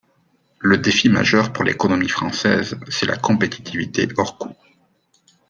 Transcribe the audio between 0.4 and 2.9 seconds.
Le défi majeur pour l’économie française,